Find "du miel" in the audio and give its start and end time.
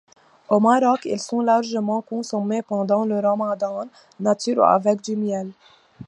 5.01-5.51